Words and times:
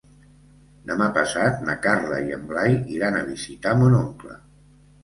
Demà 0.91 1.09
passat 1.17 1.61
na 1.67 1.75
Carla 1.85 2.23
i 2.31 2.35
en 2.39 2.49
Blai 2.55 2.77
iran 2.99 3.21
a 3.21 3.25
visitar 3.33 3.79
mon 3.85 4.03
oncle. 4.05 4.43